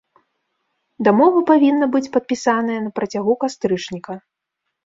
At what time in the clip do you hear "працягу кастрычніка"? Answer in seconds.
3.01-4.21